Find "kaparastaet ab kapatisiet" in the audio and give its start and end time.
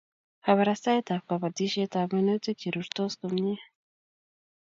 0.45-1.91